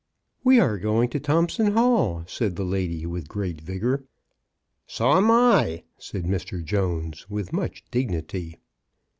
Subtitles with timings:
[0.43, 4.03] *'We are going to Thompson Hall," said the lady, with great vigor."
[4.87, 6.63] So am I," said Mr.
[6.65, 8.55] Jones, with much dig nity.